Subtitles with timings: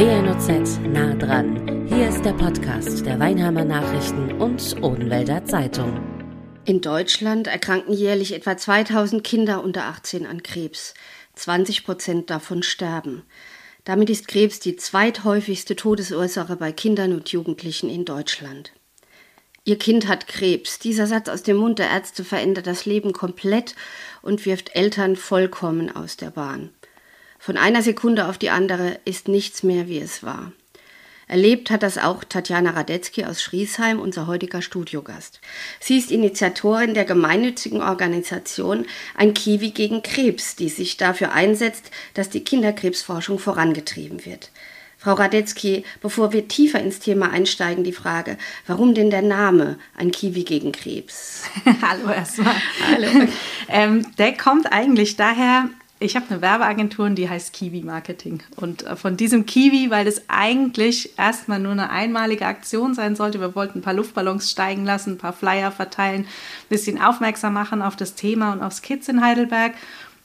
[0.00, 1.86] WNOZ nah dran.
[1.86, 6.00] Hier ist der Podcast der Weinheimer Nachrichten und Odenwälder Zeitung.
[6.64, 10.94] In Deutschland erkranken jährlich etwa 2000 Kinder unter 18 an Krebs.
[11.34, 13.24] 20 Prozent davon sterben.
[13.84, 18.72] Damit ist Krebs die zweithäufigste Todesursache bei Kindern und Jugendlichen in Deutschland.
[19.64, 20.78] Ihr Kind hat Krebs.
[20.78, 23.74] Dieser Satz aus dem Mund der Ärzte verändert das Leben komplett
[24.22, 26.70] und wirft Eltern vollkommen aus der Bahn.
[27.42, 30.52] Von einer Sekunde auf die andere ist nichts mehr, wie es war.
[31.26, 35.40] Erlebt hat das auch Tatjana Radetzky aus Schriesheim, unser heutiger Studiogast.
[35.78, 42.28] Sie ist Initiatorin der gemeinnützigen Organisation Ein Kiwi gegen Krebs, die sich dafür einsetzt, dass
[42.28, 44.50] die Kinderkrebsforschung vorangetrieben wird.
[44.98, 48.36] Frau Radetzky, bevor wir tiefer ins Thema einsteigen, die Frage,
[48.66, 51.44] warum denn der Name Ein Kiwi gegen Krebs?
[51.80, 52.56] Hallo erstmal.
[52.86, 53.28] Hallo.
[53.68, 55.70] ähm, der kommt eigentlich daher,
[56.02, 58.42] ich habe eine Werbeagentur, die heißt Kiwi Marketing.
[58.56, 63.38] Und äh, von diesem Kiwi, weil das eigentlich erstmal nur eine einmalige Aktion sein sollte,
[63.38, 67.82] wir wollten ein paar Luftballons steigen lassen, ein paar Flyer verteilen, ein bisschen aufmerksam machen
[67.82, 69.74] auf das Thema und aufs Kids in Heidelberg.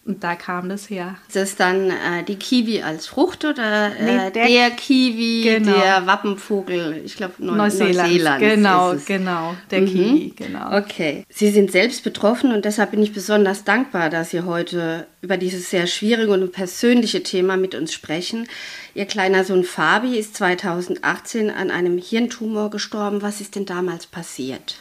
[0.06, 1.17] Und da kam das her.
[1.28, 5.72] Ist das dann äh, die Kiwi als Frucht oder äh, nee, der, der, Kiwi, genau.
[5.72, 7.97] der Wappenvogel, ich glaube Neu Neuseeland.
[7.97, 8.39] Neuseeland.
[8.39, 9.86] Genau, genau, der mhm.
[9.88, 10.78] Kiwi, genau.
[10.78, 11.25] Okay.
[11.30, 15.72] Sie sind selbst betroffen und deshalb bin ich besonders dankbar, dass Sie heute über dieses
[15.72, 18.47] sehr schwierige und persönliche Thema mit uns sprechen.
[18.94, 23.23] Ihr kleiner Sohn Fabi ist 2018 an einem Hirntumor gestorben.
[23.23, 24.78] Was ist denn damals passiert?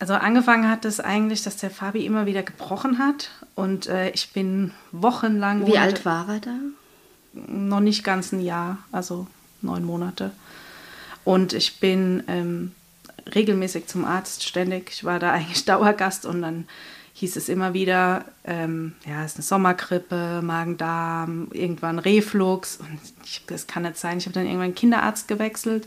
[0.00, 4.32] Also angefangen hat es eigentlich, dass der Fabi immer wieder gebrochen hat und äh, ich
[4.32, 5.66] bin wochenlang.
[5.66, 6.56] Wie alt war er da?
[7.34, 9.26] Noch nicht ganz ein Jahr, also
[9.60, 10.32] neun Monate.
[11.24, 12.72] Und ich bin ähm,
[13.34, 14.90] regelmäßig zum Arzt ständig.
[14.90, 16.66] Ich war da eigentlich Dauergast und dann
[17.14, 22.78] hieß es immer wieder, ähm, ja, es ist eine Sommergrippe, Magen-Darm, irgendwann Reflux.
[22.78, 24.18] Und ich, das kann nicht sein.
[24.18, 25.86] Ich habe dann irgendwann einen Kinderarzt gewechselt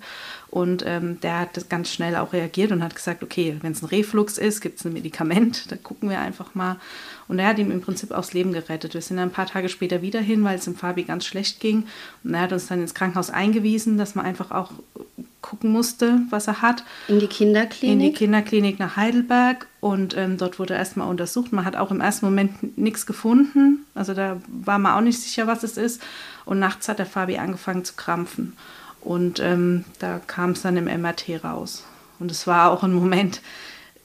[0.50, 3.82] und ähm, der hat das ganz schnell auch reagiert und hat gesagt, okay, wenn es
[3.82, 6.78] ein Reflux ist, gibt es ein Medikament, da gucken wir einfach mal.
[7.28, 8.94] Und er hat ihm im Prinzip aufs Leben gerettet.
[8.94, 11.60] Wir sind dann ein paar Tage später wieder hin, weil es dem Fabi ganz schlecht
[11.60, 11.88] ging.
[12.24, 14.72] Und er hat uns dann ins Krankenhaus eingewiesen, dass man einfach auch
[15.44, 16.84] gucken musste, was er hat.
[17.08, 17.94] In die Kinderklinik?
[17.94, 19.68] In die Kinderklinik nach Heidelberg.
[19.80, 21.54] Und ähm, dort wurde er erstmal untersucht.
[21.54, 23.86] Man hat auch im ersten Moment nichts gefunden.
[23.94, 26.02] Also da war man auch nicht sicher, was es ist.
[26.46, 28.54] Und nachts hat der Fabi angefangen zu krampfen.
[29.02, 31.84] Und ähm, da kam es dann im MRT raus.
[32.20, 33.42] Und es war auch ein Moment,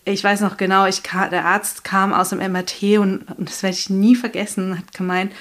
[0.05, 3.77] ich weiß noch genau, ich der Arzt kam aus dem MRT und, und das werde
[3.77, 5.33] ich nie vergessen, hat gemeint,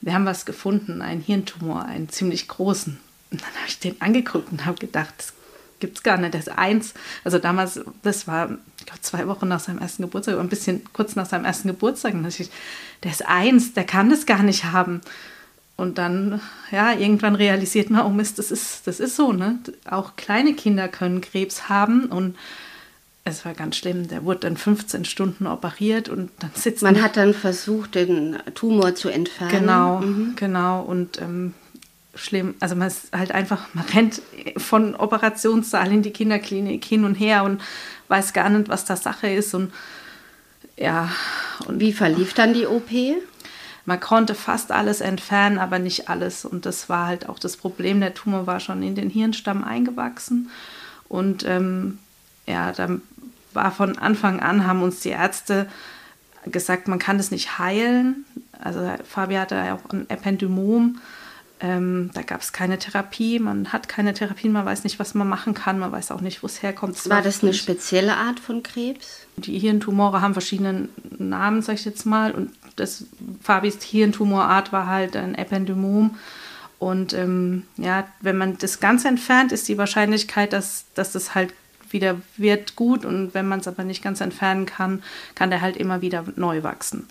[0.00, 2.98] wir haben was gefunden, einen Hirntumor, einen ziemlich großen.
[3.30, 5.32] Und dann habe ich den angeguckt und habe gedacht, das
[5.82, 6.32] gibt es gar nicht.
[6.32, 6.94] Der ist eins.
[7.24, 11.16] Also damals, das war, ich glaube, zwei Wochen nach seinem ersten Geburtstag, ein bisschen kurz
[11.16, 12.14] nach seinem ersten Geburtstag.
[12.14, 12.50] Und ich,
[13.02, 15.02] der ist eins, der kann das gar nicht haben.
[15.76, 19.58] Und dann, ja, irgendwann realisiert man, oh Mist, das ist, das ist so, ne?
[19.90, 22.36] Auch kleine Kinder können Krebs haben und
[23.24, 24.06] es war ganz schlimm.
[24.06, 26.94] Der wurde dann 15 Stunden operiert und dann sitzt man.
[26.94, 29.50] Man hat dann versucht, den Tumor zu entfernen.
[29.50, 30.32] Genau, mhm.
[30.36, 30.82] genau.
[30.82, 31.54] Und ähm,
[32.14, 32.54] schlimm.
[32.60, 34.22] Also man ist halt einfach, man rennt
[34.56, 37.60] von Operationssaal in die Kinderklinik hin und her und
[38.08, 39.54] weiß gar nicht, was da Sache ist.
[39.54, 39.72] Und
[40.76, 41.10] ja.
[41.66, 42.90] Und wie verlief dann die OP?
[43.84, 46.44] Man konnte fast alles entfernen, aber nicht alles.
[46.44, 48.00] Und das war halt auch das Problem.
[48.00, 50.50] Der Tumor war schon in den Hirnstamm eingewachsen.
[51.08, 51.98] Und ähm,
[52.46, 53.02] ja, dann
[53.52, 55.68] war von Anfang an, haben uns die Ärzte
[56.46, 58.24] gesagt, man kann das nicht heilen.
[58.60, 61.00] Also Fabi hatte ja auch ein Ependymom.
[61.64, 65.28] Ähm, da gab es keine Therapie, man hat keine Therapie, man weiß nicht, was man
[65.28, 66.96] machen kann, man weiß auch nicht, wo es herkommt.
[66.96, 69.28] Das war das eine spezielle Art von Krebs?
[69.36, 72.32] Die Hirntumore haben verschiedene Namen, sag ich jetzt mal.
[72.32, 73.04] Und das
[73.40, 76.16] Fabis Hirntumorart war halt ein Ependymom.
[76.80, 81.54] Und ähm, ja, wenn man das Ganze entfernt, ist die Wahrscheinlichkeit, dass, dass das halt
[81.90, 83.04] wieder wird gut.
[83.04, 85.04] Und wenn man es aber nicht ganz entfernen kann,
[85.36, 87.06] kann der halt immer wieder neu wachsen.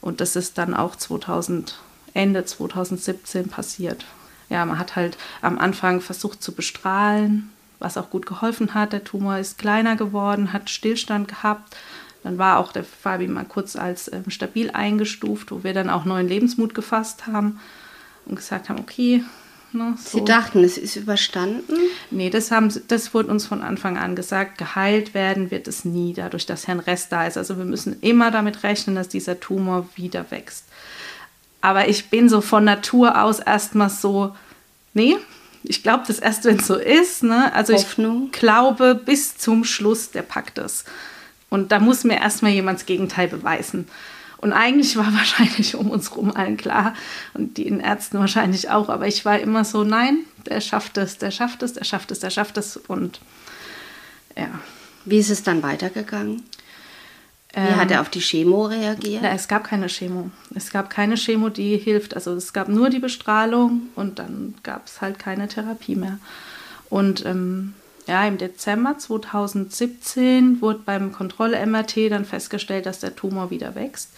[0.00, 1.78] Und das ist dann auch 2000
[2.14, 4.04] Ende 2017 passiert.
[4.48, 8.92] Ja, man hat halt am Anfang versucht zu bestrahlen, was auch gut geholfen hat.
[8.92, 11.76] Der Tumor ist kleiner geworden, hat Stillstand gehabt.
[12.22, 16.04] Dann war auch der Fabi mal kurz als ähm, stabil eingestuft, wo wir dann auch
[16.04, 17.60] neuen Lebensmut gefasst haben
[18.26, 19.24] und gesagt haben, okay.
[19.72, 20.18] Ne, so.
[20.18, 21.76] Sie dachten, es ist überstanden?
[22.10, 24.58] Nee, das, haben, das wurde uns von Anfang an gesagt.
[24.58, 27.38] Geheilt werden wird es nie, dadurch, dass Herrn Rest da ist.
[27.38, 30.64] Also wir müssen immer damit rechnen, dass dieser Tumor wieder wächst.
[31.60, 34.34] Aber ich bin so von Natur aus erstmal so,
[34.94, 35.16] nee,
[35.62, 37.22] ich glaube das erst, wenn es so ist.
[37.22, 37.52] Ne?
[37.52, 38.30] Also Hoffnung.
[38.32, 40.84] ich glaube bis zum Schluss, der packt es.
[41.50, 43.88] Und da muss mir erstmal jemand das Gegenteil beweisen.
[44.38, 46.94] Und eigentlich war wahrscheinlich um uns rum allen klar
[47.34, 51.30] und den Ärzten wahrscheinlich auch, aber ich war immer so, nein, der schafft es, der
[51.30, 53.20] schafft es, der schafft es, der schafft es und
[54.36, 54.48] ja.
[55.06, 56.42] Wie ist es dann weitergegangen?
[57.52, 59.22] Wie Ähm, hat er auf die Chemo reagiert?
[59.22, 60.30] Ja, es gab keine Chemo.
[60.54, 62.14] Es gab keine Chemo, die hilft.
[62.14, 66.18] Also es gab nur die Bestrahlung und dann gab es halt keine Therapie mehr.
[66.88, 67.74] Und ähm,
[68.06, 74.10] ja, im Dezember 2017 wurde beim Kontroll-MRT dann festgestellt, dass der Tumor wieder wächst.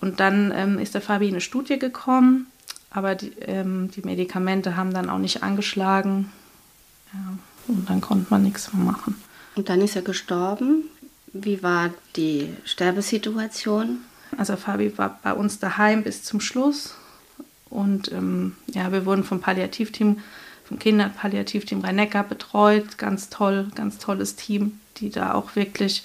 [0.00, 2.48] Und dann ähm, ist der Fabi in eine Studie gekommen,
[2.90, 6.32] aber die, ähm, die Medikamente haben dann auch nicht angeschlagen.
[7.12, 7.38] Ja,
[7.68, 9.14] und dann konnte man nichts mehr machen.
[9.54, 10.90] Und dann ist er gestorben.
[11.32, 13.98] Wie war die Sterbesituation?
[14.36, 16.94] Also Fabi war bei uns daheim bis zum Schluss.
[17.70, 20.18] Und ähm, ja, wir wurden vom Palliativteam,
[20.64, 22.98] vom Kinderpalliativteam Rhein-Neckar betreut.
[22.98, 26.04] Ganz toll, ganz tolles Team, die da auch wirklich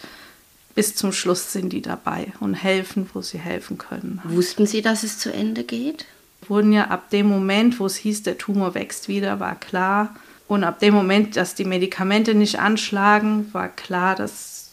[0.75, 4.21] bis zum Schluss sind die dabei und helfen, wo sie helfen können.
[4.25, 6.05] Wussten Sie, dass es zu Ende geht?
[6.47, 10.15] Wurden ja ab dem Moment, wo es hieß, der Tumor wächst wieder, war klar.
[10.47, 14.66] Und ab dem Moment, dass die Medikamente nicht anschlagen, war klar, dass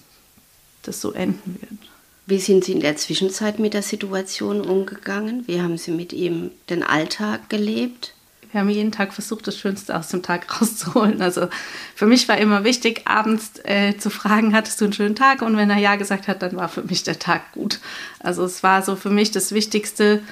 [0.85, 1.91] das so enden wird.
[2.27, 5.45] Wie sind Sie in der Zwischenzeit mit der Situation umgegangen?
[5.47, 8.15] Wie haben Sie mit ihm den Alltag gelebt?
[8.51, 11.21] Wir haben jeden Tag versucht, das Schönste aus dem Tag rauszuholen.
[11.21, 11.49] Also
[11.95, 15.43] für mich war immer wichtig, abends äh, zu fragen, hattest du einen schönen Tag?
[15.43, 17.81] Und wenn er ja gesagt hat, dann war für mich der Tag gut.
[18.21, 20.23] Also es war so für mich das Wichtigste,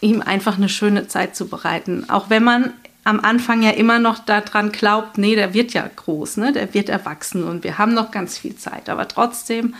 [0.00, 2.10] ihm einfach eine schöne Zeit zu bereiten.
[2.10, 2.72] Auch wenn man
[3.10, 6.52] am Anfang ja immer noch daran glaubt, nee, der wird ja groß, ne?
[6.52, 8.88] der wird erwachsen und wir haben noch ganz viel Zeit.
[8.88, 9.74] Aber trotzdem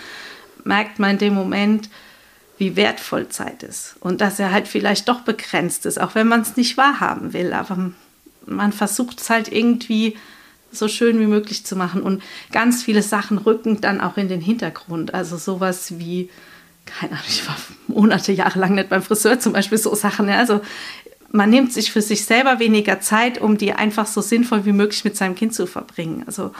[0.64, 1.88] merkt man in dem Moment,
[2.58, 6.42] wie wertvoll Zeit ist und dass er halt vielleicht doch begrenzt ist, auch wenn man
[6.42, 7.54] es nicht wahrhaben will.
[7.54, 7.92] Aber
[8.46, 10.18] man versucht es halt irgendwie
[10.72, 12.22] so schön wie möglich zu machen und
[12.52, 15.14] ganz viele Sachen rücken dann auch in den Hintergrund.
[15.14, 16.28] Also sowas wie,
[16.84, 17.56] keine Ahnung, ich war
[17.86, 20.28] Monate, Jahre lang nicht beim Friseur zum Beispiel, so Sachen.
[20.28, 20.60] Ja, also
[21.32, 25.04] man nimmt sich für sich selber weniger Zeit, um die einfach so sinnvoll wie möglich
[25.04, 26.24] mit seinem Kind zu verbringen.
[26.26, 26.52] Also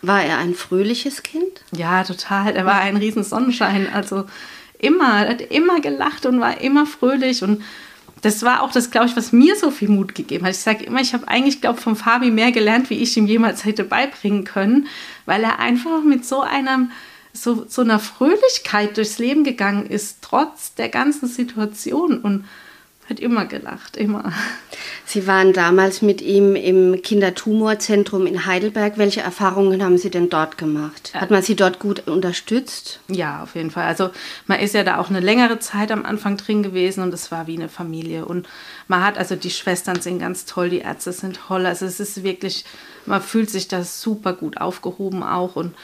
[0.00, 1.64] War er ein fröhliches Kind?
[1.72, 2.54] ja, total.
[2.54, 3.88] Er war ein riesen Sonnenschein.
[3.92, 4.24] Also
[4.78, 7.42] immer, er hat immer gelacht und war immer fröhlich.
[7.42, 7.62] Und
[8.22, 10.52] das war auch das, glaube ich, was mir so viel Mut gegeben hat.
[10.52, 13.26] Ich sage immer, ich habe eigentlich, glaube ich, vom Fabi mehr gelernt, wie ich ihm
[13.26, 14.86] jemals hätte beibringen können,
[15.26, 16.92] weil er einfach mit so einem
[17.32, 22.44] so, so einer Fröhlichkeit durchs Leben gegangen ist, trotz der ganzen Situation und
[23.10, 24.32] hat immer gelacht, immer.
[25.04, 28.96] Sie waren damals mit ihm im Kindertumorzentrum in Heidelberg.
[28.96, 31.12] Welche Erfahrungen haben Sie denn dort gemacht?
[31.14, 33.00] Hat man Sie dort gut unterstützt?
[33.08, 33.84] Ja, auf jeden Fall.
[33.84, 34.10] Also
[34.46, 37.48] man ist ja da auch eine längere Zeit am Anfang drin gewesen und es war
[37.48, 38.24] wie eine Familie.
[38.24, 38.48] Und
[38.86, 41.66] man hat, also die Schwestern sind ganz toll, die Ärzte sind toll.
[41.66, 42.64] Also es ist wirklich,
[43.04, 45.74] man fühlt sich da super gut aufgehoben auch und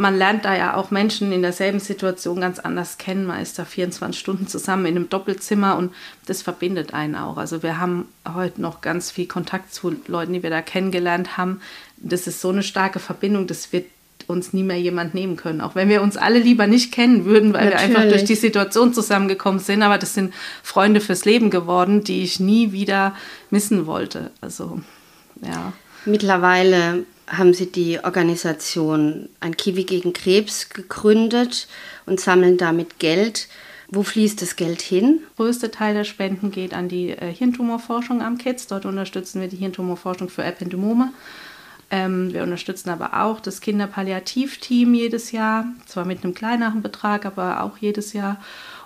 [0.00, 3.26] man lernt da ja auch Menschen in derselben Situation ganz anders kennen.
[3.26, 5.92] Man ist da 24 Stunden zusammen in einem Doppelzimmer und
[6.26, 7.36] das verbindet einen auch.
[7.36, 11.60] Also wir haben heute noch ganz viel Kontakt zu Leuten, die wir da kennengelernt haben.
[11.96, 13.86] Das ist so eine starke Verbindung, das wird
[14.28, 15.60] uns nie mehr jemand nehmen können.
[15.60, 18.18] Auch wenn wir uns alle lieber nicht kennen würden, weil wir einfach Natürlich.
[18.18, 19.82] durch die Situation zusammengekommen sind.
[19.82, 23.16] Aber das sind Freunde fürs Leben geworden, die ich nie wieder
[23.50, 24.30] missen wollte.
[24.40, 24.80] Also,
[25.42, 25.72] ja.
[26.08, 31.68] Mittlerweile haben Sie die Organisation Ein Kiwi gegen Krebs gegründet
[32.06, 33.48] und sammeln damit Geld.
[33.88, 35.20] Wo fließt das Geld hin?
[35.20, 38.68] Der größte Teil der Spenden geht an die äh, Hirntumorforschung am KITS.
[38.68, 41.12] Dort unterstützen wir die Hirntumorforschung für Ependymome.
[41.90, 47.62] Ähm, wir unterstützen aber auch das Kinderpalliativteam jedes Jahr, zwar mit einem kleineren Betrag, aber
[47.62, 48.40] auch jedes Jahr.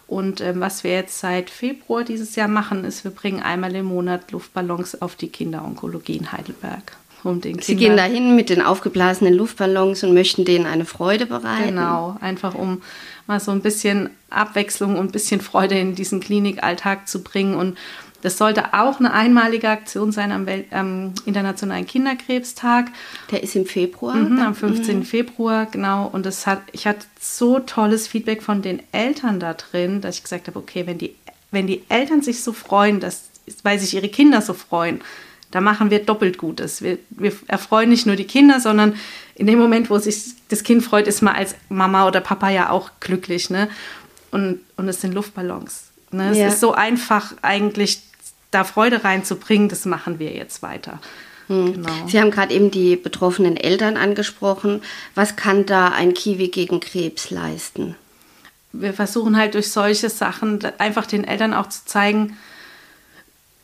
[0.09, 3.87] Und ähm, was wir jetzt seit Februar dieses Jahr machen, ist, wir bringen einmal im
[3.87, 6.97] Monat Luftballons auf die Kinderonkologie in Heidelberg.
[7.25, 11.27] Um den Sie Kindern- gehen dahin mit den aufgeblasenen Luftballons und möchten denen eine Freude
[11.27, 11.69] bereiten.
[11.69, 12.83] Genau, einfach um
[13.27, 17.55] mal so ein bisschen Abwechslung und ein bisschen Freude in diesen Klinikalltag zu bringen.
[17.55, 17.79] Und
[18.23, 22.87] das sollte auch eine einmalige Aktion sein am, Welt, am Internationalen Kinderkrebstag.
[23.31, 24.15] Der ist im Februar.
[24.15, 25.05] Mhm, am 15.
[25.05, 26.09] Februar, genau.
[26.13, 30.23] Und das hat, ich hatte so tolles Feedback von den Eltern da drin, dass ich
[30.23, 31.15] gesagt habe, okay, wenn die,
[31.51, 33.25] wenn die Eltern sich so freuen, dass,
[33.65, 35.01] weil sich ihre Kinder so freuen,
[35.53, 36.83] da machen wir doppelt Gutes.
[36.83, 38.97] Wir, wir erfreuen nicht nur die Kinder, sondern
[39.37, 42.71] in dem Moment, wo sich das Kind freut, ist man als Mama oder Papa ja
[42.71, 43.49] auch glücklich.
[43.51, 43.69] Ne?
[44.31, 45.91] Und, und es sind Luftballons.
[46.11, 46.37] Ne?
[46.37, 46.47] Ja.
[46.47, 48.03] Es ist so einfach eigentlich,
[48.51, 50.99] da Freude reinzubringen, das machen wir jetzt weiter.
[51.49, 51.89] Genau.
[52.07, 54.83] Sie haben gerade eben die betroffenen Eltern angesprochen.
[55.15, 57.95] Was kann da ein Kiwi gegen Krebs leisten?
[58.73, 62.37] wir versuchen halt durch solche Sachen einfach den Eltern auch zu zeigen,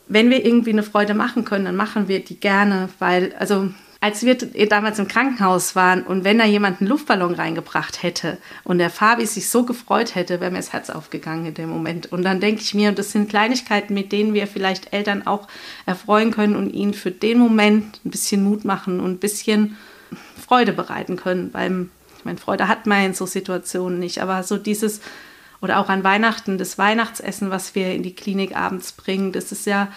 [0.08, 4.22] wenn wir irgendwie eine Freude machen können, dann machen wir die gerne, weil, also als
[4.22, 4.36] wir
[4.68, 9.26] damals im Krankenhaus waren und wenn da jemand einen Luftballon reingebracht hätte und der Fabi
[9.26, 12.12] sich so gefreut hätte, wäre mir das Herz aufgegangen in dem Moment.
[12.12, 15.48] Und dann denke ich mir, und das sind Kleinigkeiten, mit denen wir vielleicht Eltern auch
[15.84, 19.76] erfreuen können und ihnen für den Moment ein bisschen Mut machen und ein bisschen
[20.40, 21.52] Freude bereiten können.
[21.52, 21.88] Weil,
[22.18, 25.00] ich meine, Freude hat man in so Situationen nicht, aber so dieses,
[25.60, 29.66] oder auch an Weihnachten, das Weihnachtsessen, was wir in die Klinik abends bringen, das ist
[29.66, 29.88] ja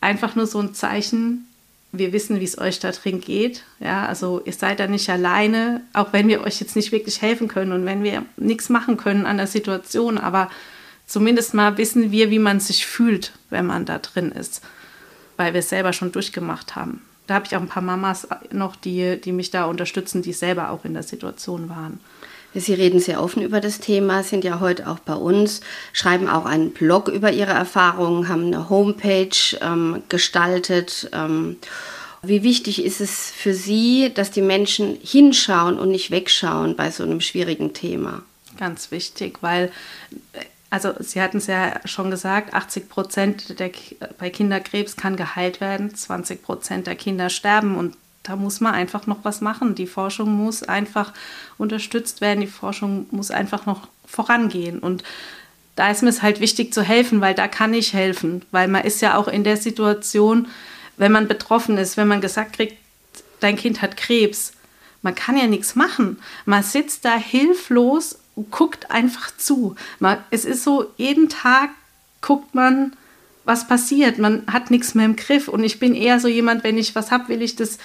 [0.00, 1.48] einfach nur so ein Zeichen,
[1.92, 3.64] wir wissen, wie es euch da drin geht.
[3.80, 7.48] Ja, also ihr seid da nicht alleine, auch wenn wir euch jetzt nicht wirklich helfen
[7.48, 10.50] können und wenn wir nichts machen können an der Situation, aber
[11.06, 14.62] zumindest mal wissen wir, wie man sich fühlt, wenn man da drin ist,
[15.36, 17.02] weil wir es selber schon durchgemacht haben.
[17.26, 20.70] Da habe ich auch ein paar Mamas noch, die, die mich da unterstützen, die selber
[20.70, 22.00] auch in der Situation waren.
[22.54, 25.60] Sie reden sehr offen über das Thema, sind ja heute auch bei uns,
[25.92, 29.28] schreiben auch einen Blog über ihre Erfahrungen, haben eine Homepage
[29.60, 31.10] ähm, gestaltet.
[31.12, 31.58] Ähm,
[32.22, 37.04] wie wichtig ist es für Sie, dass die Menschen hinschauen und nicht wegschauen bei so
[37.04, 38.22] einem schwierigen Thema?
[38.56, 39.70] Ganz wichtig, weil,
[40.70, 43.70] also Sie hatten es ja schon gesagt, 80 Prozent der,
[44.18, 47.94] bei Kinderkrebs kann geheilt werden, 20 Prozent der Kinder sterben und
[48.28, 49.74] da muss man einfach noch was machen.
[49.74, 51.14] Die Forschung muss einfach
[51.56, 54.80] unterstützt werden, die Forschung muss einfach noch vorangehen.
[54.80, 55.02] Und
[55.76, 58.84] da ist mir es halt wichtig zu helfen, weil da kann ich helfen, weil man
[58.84, 60.48] ist ja auch in der Situation,
[60.98, 62.76] wenn man betroffen ist, wenn man gesagt kriegt,
[63.40, 64.52] dein Kind hat Krebs,
[65.00, 66.18] man kann ja nichts machen.
[66.44, 69.74] Man sitzt da hilflos und guckt einfach zu.
[70.00, 71.70] Man, es ist so, jeden Tag
[72.20, 72.92] guckt man,
[73.44, 74.18] was passiert.
[74.18, 75.48] Man hat nichts mehr im Griff.
[75.48, 77.78] Und ich bin eher so jemand, wenn ich was habe, will ich das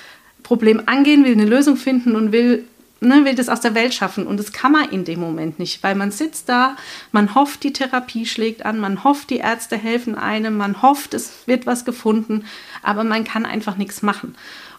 [0.44, 2.66] Problem angehen, will eine Lösung finden und will,
[3.00, 4.28] ne, will das aus der Welt schaffen.
[4.28, 6.76] Und das kann man in dem Moment nicht, weil man sitzt da,
[7.12, 11.32] man hofft, die Therapie schlägt an, man hofft, die Ärzte helfen einem, man hofft, es
[11.48, 12.46] wird was gefunden,
[12.82, 14.36] aber man kann einfach nichts machen.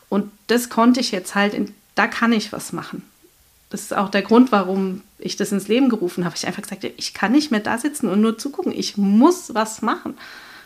[0.08, 3.02] Und das konnte ich jetzt halt, in, da kann ich was machen.
[3.70, 6.36] Das ist auch der Grund, warum ich das ins Leben gerufen habe.
[6.36, 8.72] Ich einfach gesagt, ich kann nicht mehr da sitzen und nur zugucken.
[8.72, 10.14] Ich muss was machen.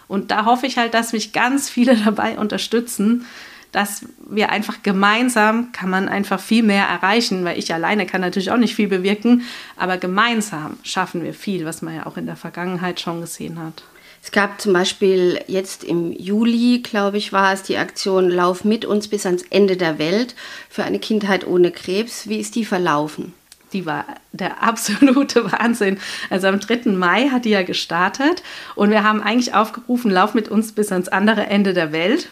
[0.09, 3.25] Und da hoffe ich halt, dass mich ganz viele dabei unterstützen,
[3.73, 8.51] dass wir einfach gemeinsam kann man einfach viel mehr erreichen, weil ich alleine kann natürlich
[8.51, 9.43] auch nicht viel bewirken,
[9.77, 13.83] aber gemeinsam schaffen wir viel, was man ja auch in der Vergangenheit schon gesehen hat.
[14.23, 18.85] Es gab zum Beispiel jetzt im Juli, glaube ich, war es die Aktion Lauf mit
[18.85, 20.35] uns bis ans Ende der Welt
[20.69, 22.29] für eine Kindheit ohne Krebs.
[22.29, 23.33] Wie ist die verlaufen?
[23.73, 25.99] die war der absolute Wahnsinn.
[26.31, 26.91] Also am 3.
[26.93, 28.43] Mai hat die ja gestartet
[28.75, 32.29] und wir haben eigentlich aufgerufen, lauf mit uns bis ans andere Ende der Welt.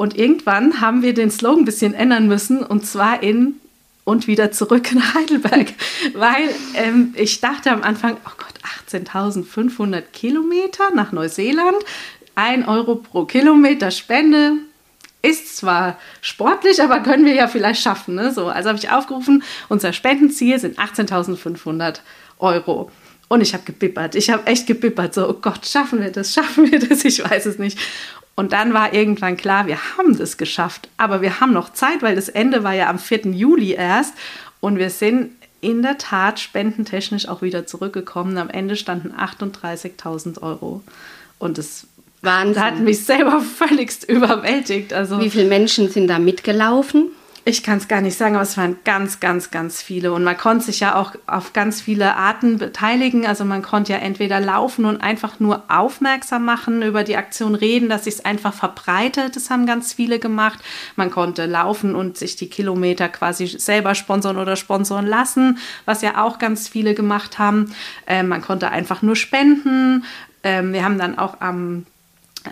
[0.00, 3.56] Und irgendwann haben wir den Slogan ein bisschen ändern müssen und zwar in
[4.04, 5.74] und wieder zurück nach Heidelberg,
[6.14, 8.54] weil ähm, ich dachte am Anfang, oh Gott,
[8.90, 11.76] 18.500 Kilometer nach Neuseeland,
[12.34, 14.52] 1 Euro pro Kilometer Spende,
[15.20, 18.14] ist zwar sportlich, aber können wir ja vielleicht schaffen.
[18.14, 18.32] Ne?
[18.32, 22.00] So, also habe ich aufgerufen, unser Spendenziel sind 18.500
[22.38, 22.90] Euro.
[23.28, 24.14] Und ich habe gebippert.
[24.14, 25.12] Ich habe echt gebippert.
[25.12, 26.32] So, oh Gott, schaffen wir das?
[26.32, 27.04] Schaffen wir das?
[27.04, 27.78] Ich weiß es nicht.
[28.40, 32.16] Und dann war irgendwann klar, wir haben das geschafft, aber wir haben noch Zeit, weil
[32.16, 33.32] das Ende war ja am 4.
[33.32, 34.14] Juli erst
[34.60, 38.38] und wir sind in der Tat spendentechnisch auch wieder zurückgekommen.
[38.38, 40.82] Am Ende standen 38.000 Euro
[41.38, 41.86] und das
[42.22, 42.62] Wahnsinn.
[42.62, 44.94] hat mich selber völligst überwältigt.
[44.94, 47.10] Also, Wie viele Menschen sind da mitgelaufen?
[47.50, 50.12] Ich kann es gar nicht sagen, aber es waren ganz, ganz, ganz viele.
[50.12, 53.26] Und man konnte sich ja auch auf ganz viele Arten beteiligen.
[53.26, 57.88] Also man konnte ja entweder laufen und einfach nur aufmerksam machen, über die Aktion reden,
[57.88, 59.34] dass sich es einfach verbreitet.
[59.34, 60.60] Das haben ganz viele gemacht.
[60.94, 66.22] Man konnte laufen und sich die Kilometer quasi selber sponsern oder sponsoren lassen, was ja
[66.22, 67.74] auch ganz viele gemacht haben.
[68.06, 70.04] Ähm, man konnte einfach nur spenden.
[70.44, 71.84] Ähm, wir haben dann auch am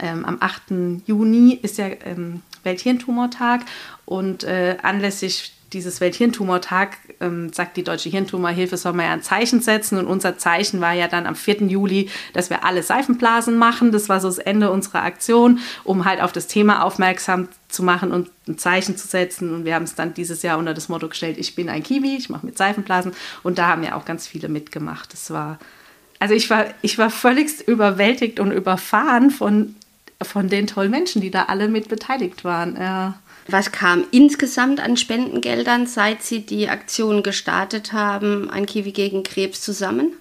[0.02, 1.06] ähm, am 8.
[1.06, 3.62] Juni ist ja ähm, Welthirntumortag
[4.04, 9.60] und äh, anlässlich dieses Welthirntumortag ähm, sagt die Deutsche Hirntumorhilfe, soll man ja ein Zeichen
[9.60, 9.98] setzen.
[9.98, 11.66] Und unser Zeichen war ja dann am 4.
[11.66, 13.92] Juli, dass wir alle Seifenblasen machen.
[13.92, 18.12] Das war so das Ende unserer Aktion, um halt auf das Thema aufmerksam zu machen
[18.12, 19.54] und ein Zeichen zu setzen.
[19.54, 22.16] Und wir haben es dann dieses Jahr unter das Motto gestellt, ich bin ein Kiwi,
[22.16, 23.12] ich mache mit Seifenblasen.
[23.42, 25.12] Und da haben ja auch ganz viele mitgemacht.
[25.12, 25.58] Das war,
[26.18, 29.74] also ich war, ich war völligst überwältigt und überfahren von,
[30.22, 32.76] von den tollen Menschen, die da alle mit beteiligt waren.
[32.76, 33.18] Ja.
[33.46, 39.62] Was kam insgesamt an Spendengeldern, seit Sie die Aktion gestartet haben, ein Kiwi gegen Krebs
[39.62, 40.12] zusammen?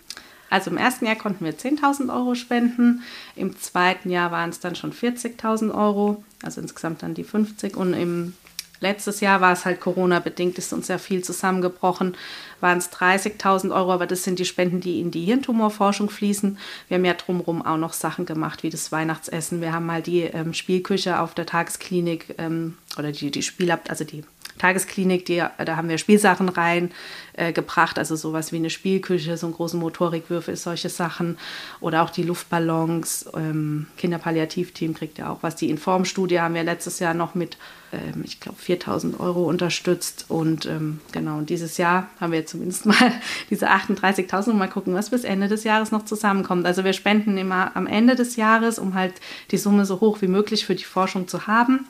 [0.50, 3.04] Also im ersten Jahr konnten wir 10.000 Euro spenden,
[3.36, 7.94] im zweiten Jahr waren es dann schon 40.000 Euro, also insgesamt dann die 50 und
[7.94, 8.34] im
[8.79, 12.15] Letztes Jahr war es halt Corona-bedingt, ist uns ja viel zusammengebrochen,
[12.60, 16.57] waren es 30.000 Euro, aber das sind die Spenden, die in die Hirntumorforschung fließen.
[16.88, 19.62] Wir haben ja drumherum auch noch Sachen gemacht, wie das Weihnachtsessen.
[19.62, 24.03] Wir haben mal die ähm, Spielküche auf der Tagesklinik ähm, oder die, die Spielab, also
[24.03, 24.24] die
[24.58, 26.92] Tagesklinik, die, da haben wir Spielsachen rein
[27.38, 27.54] äh,
[27.96, 31.38] also sowas wie eine Spielküche, so einen großen Motorikwürfel, solche Sachen.
[31.80, 33.30] Oder auch die Luftballons.
[33.36, 35.56] Ähm, Kinderpalliativteam kriegt ja auch was.
[35.56, 37.58] Die Informstudie haben wir letztes Jahr noch mit,
[37.94, 40.26] ähm, ich glaube, 4000 Euro unterstützt.
[40.30, 43.12] Und ähm, genau, und dieses Jahr haben wir zumindest mal
[43.50, 46.66] diese 38.000 und mal gucken, was bis Ende des Jahres noch zusammenkommt.
[46.66, 49.14] Also wir spenden immer am Ende des Jahres, um halt
[49.52, 51.86] die Summe so hoch wie möglich für die Forschung zu haben.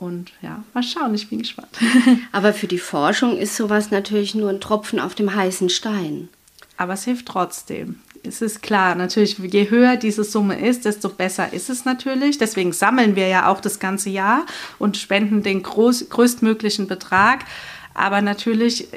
[0.00, 1.68] Und ja, mal schauen, ich bin gespannt.
[2.32, 6.30] Aber für die Forschung ist sowas natürlich nur ein Tropfen auf dem heißen Stein.
[6.78, 8.00] Aber es hilft trotzdem.
[8.22, 12.38] Es ist klar, natürlich, je höher diese Summe ist, desto besser ist es natürlich.
[12.38, 14.46] Deswegen sammeln wir ja auch das ganze Jahr
[14.78, 17.44] und spenden den groß, größtmöglichen Betrag.
[17.92, 18.88] Aber natürlich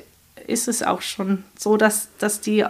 [0.48, 2.66] ist es auch schon so, dass, dass die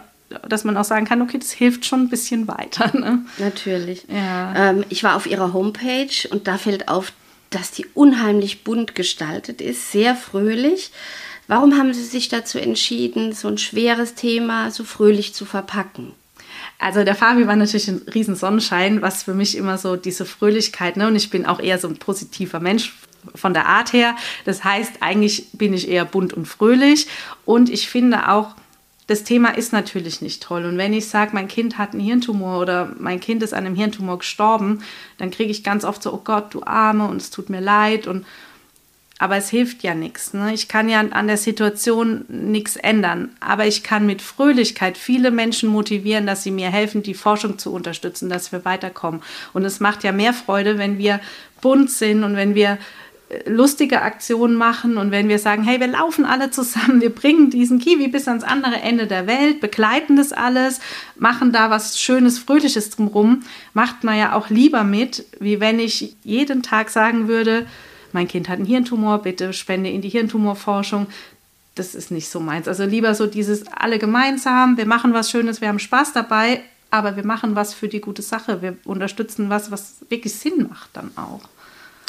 [0.50, 2.98] dass man auch sagen kann, okay, das hilft schon ein bisschen weiter.
[2.98, 3.24] Ne?
[3.38, 4.06] Natürlich.
[4.08, 4.72] Ja.
[4.72, 7.14] Ähm, ich war auf ihrer Homepage und da fällt auf,
[7.54, 10.92] dass die unheimlich bunt gestaltet ist, sehr fröhlich.
[11.48, 16.14] Warum haben Sie sich dazu entschieden, so ein schweres Thema so fröhlich zu verpacken?
[16.80, 20.98] Also der Fabi war natürlich ein riesen Sonnenschein, was für mich immer so diese Fröhlichkeit,
[20.98, 21.08] ne?
[21.08, 22.94] Und ich bin auch eher so ein positiver Mensch
[23.36, 24.16] von der Art her.
[24.46, 27.08] Das heißt, eigentlich bin ich eher bunt und fröhlich.
[27.46, 28.56] Und ich finde auch,
[29.08, 30.66] das Thema ist natürlich nicht toll.
[30.66, 33.76] Und wenn ich sage, mein Kind hat einen Hirntumor oder mein Kind ist an einem
[33.76, 34.82] Hirntumor gestorben,
[35.18, 38.08] dann kriege ich ganz oft so, oh Gott, du Arme und es tut mir leid.
[38.08, 38.26] Und,
[39.20, 40.34] aber es hilft ja nichts.
[40.34, 40.54] Ne?
[40.54, 43.36] Ich kann ja an der Situation nichts ändern.
[43.42, 47.74] Aber ich kann mit Fröhlichkeit viele Menschen motivieren, dass sie mir helfen, die Forschung zu
[47.74, 49.22] unterstützen, dass wir weiterkommen.
[49.52, 51.20] Und es macht ja mehr Freude, wenn wir
[51.62, 52.78] bunt sind und wenn wir
[53.46, 57.80] lustige Aktionen machen und wenn wir sagen, hey, wir laufen alle zusammen, wir bringen diesen
[57.80, 60.80] Kiwi bis ans andere Ende der Welt, begleiten das alles,
[61.16, 66.16] machen da was Schönes, Fröhliches drumherum, macht man ja auch lieber mit, wie wenn ich
[66.24, 67.66] jeden Tag sagen würde,
[68.14, 71.08] mein Kind hat einen Hirntumor, bitte spende in die Hirntumorforschung.
[71.76, 72.68] Das ist nicht so meins.
[72.68, 76.62] Also lieber so dieses alle gemeinsam, wir machen was Schönes, wir haben Spaß dabei,
[76.92, 78.62] aber wir machen was für die gute Sache.
[78.62, 81.42] Wir unterstützen was, was wirklich Sinn macht dann auch.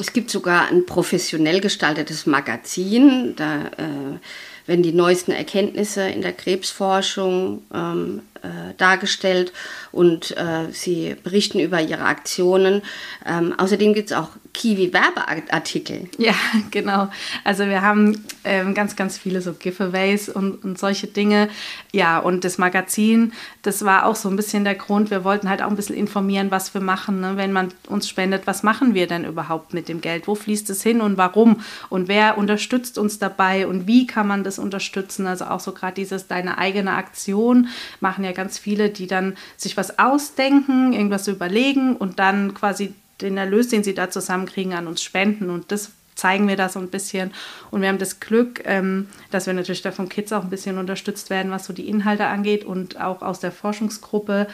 [0.00, 4.18] Es gibt sogar ein professionell gestaltetes Magazin, da äh,
[4.66, 9.52] werden die neuesten Erkenntnisse in der Krebsforschung ähm, äh, dargestellt
[9.92, 12.82] und äh, sie berichten über ihre Aktionen.
[13.26, 16.08] Ähm, außerdem gibt es auch Kiwi-Werbeartikel.
[16.16, 16.34] Ja,
[16.70, 17.10] genau.
[17.42, 21.50] Also wir haben ähm, ganz, ganz viele so Giveaways und, und solche Dinge.
[21.92, 25.10] Ja, und das Magazin, das war auch so ein bisschen der Grund.
[25.10, 27.20] Wir wollten halt auch ein bisschen informieren, was wir machen.
[27.20, 27.36] Ne?
[27.36, 30.26] Wenn man uns spendet, was machen wir denn überhaupt mit dem Geld?
[30.26, 31.60] Wo fließt es hin und warum?
[31.90, 35.26] Und wer unterstützt uns dabei und wie kann man das unterstützen?
[35.26, 37.68] Also auch so gerade dieses deine eigene Aktion
[38.00, 43.36] machen ja ganz viele, die dann sich was ausdenken, irgendwas überlegen und dann quasi den
[43.36, 45.50] Erlös, den sie da zusammenkriegen, an uns spenden.
[45.50, 47.32] Und das zeigen wir da so ein bisschen.
[47.70, 50.78] Und wir haben das Glück, ähm, dass wir natürlich da von Kids auch ein bisschen
[50.78, 54.46] unterstützt werden, was so die Inhalte angeht und auch aus der Forschungsgruppe,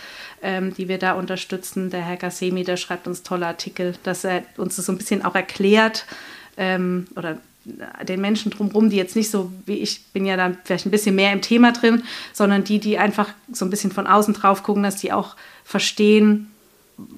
[0.43, 1.91] ähm, die wir da unterstützen.
[1.91, 5.25] Der Herr Gassemi, der schreibt uns tolle Artikel, dass er uns das so ein bisschen
[5.25, 6.07] auch erklärt
[6.57, 7.39] ähm, oder
[8.03, 11.15] den Menschen drumherum, die jetzt nicht so wie ich bin ja dann vielleicht ein bisschen
[11.15, 14.83] mehr im Thema drin, sondern die, die einfach so ein bisschen von außen drauf gucken,
[14.83, 16.51] dass die auch verstehen,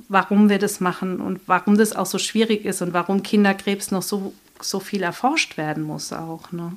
[0.08, 4.02] warum wir das machen und warum das auch so schwierig ist und warum Kinderkrebs noch
[4.02, 6.52] so, so viel erforscht werden muss auch.
[6.52, 6.76] Ne?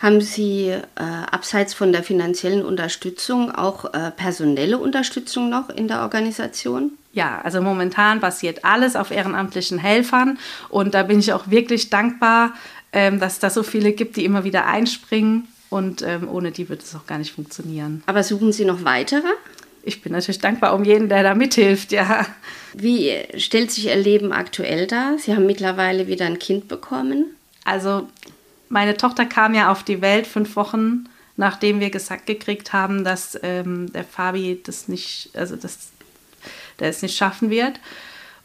[0.00, 0.82] Haben Sie äh,
[1.30, 6.92] abseits von der finanziellen Unterstützung auch äh, personelle Unterstützung noch in der Organisation?
[7.12, 12.54] Ja, also momentan basiert alles auf ehrenamtlichen Helfern und da bin ich auch wirklich dankbar,
[12.92, 16.68] ähm, dass es da so viele gibt, die immer wieder einspringen und ähm, ohne die
[16.68, 18.02] wird es auch gar nicht funktionieren.
[18.06, 19.28] Aber suchen Sie noch weitere?
[19.86, 22.26] Ich bin natürlich dankbar um jeden, der da mithilft, ja.
[22.72, 25.18] Wie stellt sich Ihr Leben aktuell dar?
[25.18, 27.36] Sie haben mittlerweile wieder ein Kind bekommen.
[27.64, 28.08] Also
[28.70, 33.38] meine Tochter kam ja auf die Welt fünf Wochen, nachdem wir gesagt gekriegt haben, dass
[33.42, 35.90] ähm, der Fabi das nicht, also das,
[36.80, 37.78] der es nicht schaffen wird.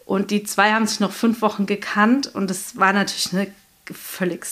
[0.06, 3.48] Und die zwei haben sich noch fünf Wochen gekannt und es war natürlich eine
[3.94, 4.46] völlig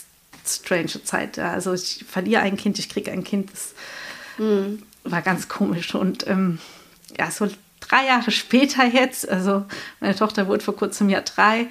[0.45, 1.35] strange Zeit.
[1.37, 1.51] Ja.
[1.51, 3.51] Also ich verliere ein Kind, ich kriege ein Kind.
[3.51, 3.73] Das
[4.37, 4.83] mhm.
[5.03, 5.93] war ganz komisch.
[5.95, 6.59] Und ähm,
[7.17, 7.47] ja, so
[7.79, 9.65] drei Jahre später jetzt, also
[9.99, 11.67] meine Tochter wurde vor kurzem ja drei,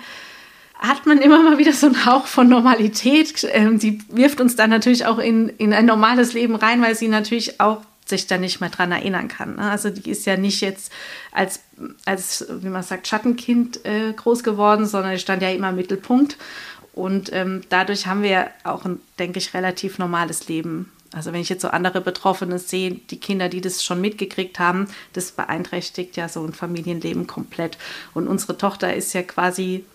[0.79, 3.47] hat man immer mal wieder so einen Hauch von Normalität.
[3.51, 7.09] Ähm, sie wirft uns dann natürlich auch in, in ein normales Leben rein, weil sie
[7.09, 9.57] natürlich auch sich da nicht mehr dran erinnern kann.
[9.57, 9.71] Ne?
[9.71, 10.93] Also die ist ja nicht jetzt
[11.33, 11.61] als,
[12.05, 16.37] als wie man sagt, Schattenkind äh, groß geworden, sondern die stand ja immer im Mittelpunkt.
[16.93, 20.93] Und ähm, dadurch haben wir auch ein, denke ich, relativ normales Leben.
[21.17, 24.87] Also wenn ich jetzt so andere Betroffene sehe, die Kinder, die das schon mitgekriegt haben,
[25.15, 27.79] das beeinträchtigt ja so ein Familienleben komplett.
[28.13, 29.87] Und unsere Tochter ist ja quasi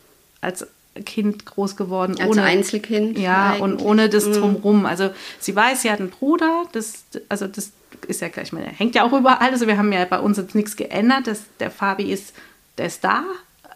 [0.42, 0.66] als
[1.06, 2.16] Kind groß geworden.
[2.20, 3.20] Als ohne, Einzelkind.
[3.20, 3.62] Ja, eigentlich.
[3.62, 4.34] und ohne das mhm.
[4.34, 4.86] drumrum.
[4.88, 7.72] Also sie weiß, sie hat einen Bruder, das, also das
[8.08, 9.52] ist ja gleich mal, der hängt ja auch überall.
[9.52, 11.28] Also wir haben ja bei uns jetzt nichts geändert.
[11.28, 12.34] Das, der Fabi ist,
[12.80, 13.26] der ist da.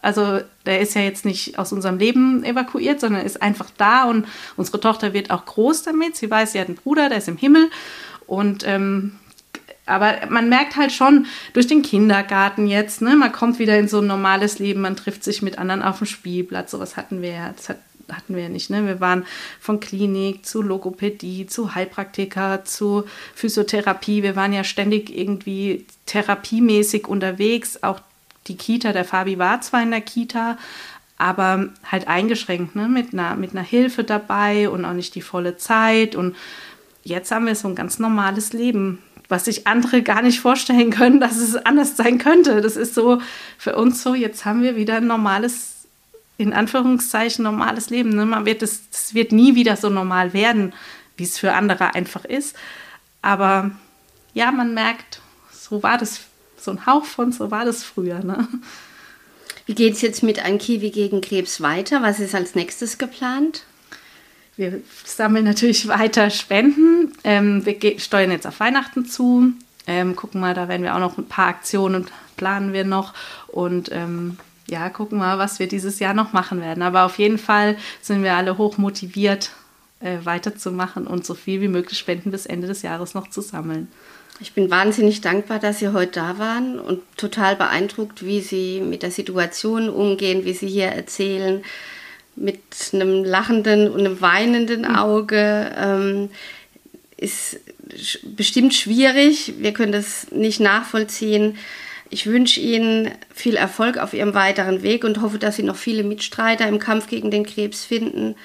[0.06, 4.28] Also der ist ja jetzt nicht aus unserem Leben evakuiert, sondern ist einfach da und
[4.56, 6.15] unsere Tochter wird auch groß damit.
[6.15, 7.72] Sie weiß, sie hat einen Bruder, der ist im Himmel.
[8.28, 9.13] Und ähm,
[9.88, 14.00] aber man merkt halt schon durch den Kindergarten jetzt, ne, man kommt wieder in so
[14.00, 16.72] ein normales Leben, man trifft sich mit anderen auf dem Spielplatz.
[16.72, 17.80] Sowas hatten wir ja, das hat,
[18.12, 18.70] hatten wir ja nicht.
[18.70, 18.86] Ne?
[18.86, 19.26] Wir waren
[19.60, 24.24] von Klinik zu Logopädie, zu Heilpraktiker, zu Physiotherapie.
[24.24, 27.84] Wir waren ja ständig irgendwie therapiemäßig unterwegs.
[27.84, 28.02] Auch
[28.48, 30.58] die Kita, der Fabi war zwar in der Kita,
[31.18, 32.88] aber halt eingeschränkt, ne?
[32.88, 36.16] mit, einer, mit einer Hilfe dabei und auch nicht die volle Zeit.
[36.16, 36.36] Und
[37.04, 41.20] jetzt haben wir so ein ganz normales Leben was sich andere gar nicht vorstellen können,
[41.20, 42.62] dass es anders sein könnte.
[42.62, 43.22] Das ist so
[43.58, 45.88] für uns so, jetzt haben wir wieder ein normales,
[46.38, 48.10] in Anführungszeichen, normales Leben.
[48.10, 48.26] Ne?
[48.26, 50.74] Man wird es, es wird nie wieder so normal werden,
[51.18, 52.56] wie es für andere einfach ist.
[53.22, 53.72] Aber
[54.34, 56.22] ja, man merkt, so war das,
[56.65, 58.23] so ein Hauch von, so war das früher.
[58.23, 58.47] Ne?
[59.65, 62.01] Wie geht es jetzt mit Ein Kiwi gegen Krebs weiter?
[62.01, 63.63] Was ist als nächstes geplant?
[64.58, 67.13] Wir sammeln natürlich weiter Spenden.
[67.23, 69.54] Ähm, wir steuern jetzt auf Weihnachten zu.
[69.88, 73.13] Ähm, gucken mal, da werden wir auch noch ein paar Aktionen planen wir noch.
[73.47, 76.84] Und ähm, ja, gucken mal, was wir dieses Jahr noch machen werden.
[76.84, 79.51] Aber auf jeden Fall sind wir alle hoch motiviert,
[79.99, 83.88] äh, weiterzumachen und so viel wie möglich Spenden bis Ende des Jahres noch zu sammeln.
[84.39, 89.02] Ich bin wahnsinnig dankbar, dass Sie heute da waren und total beeindruckt, wie Sie mit
[89.02, 91.63] der Situation umgehen, wie Sie hier erzählen,
[92.36, 92.60] mit
[92.91, 94.95] einem lachenden und einem weinenden hm.
[94.95, 95.71] Auge.
[95.78, 96.30] Ähm,
[97.17, 97.60] ist
[98.24, 99.54] bestimmt schwierig.
[99.60, 101.58] Wir können das nicht nachvollziehen.
[102.10, 106.04] Ich wünsche Ihnen viel Erfolg auf Ihrem weiteren Weg und hoffe, dass Sie noch viele
[106.04, 108.36] Mitstreiter im Kampf gegen den Krebs finden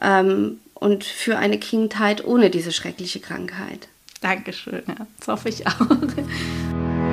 [0.00, 3.88] ähm, und für eine Kindheit ohne diese schreckliche Krankheit.
[4.20, 5.80] Dankeschön, ja, das hoffe ich auch.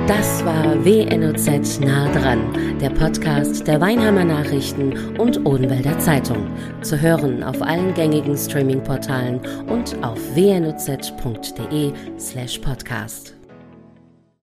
[0.06, 6.48] Das war WNOZ nah dran, der Podcast der Weinheimer Nachrichten und Odenwälder Zeitung.
[6.82, 13.35] Zu hören auf allen gängigen Streaming-Portalen und auf wnoz.de slash podcast.